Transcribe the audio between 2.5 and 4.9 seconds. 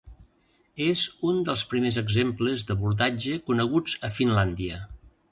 d'abordatge coneguts a Finlàndia.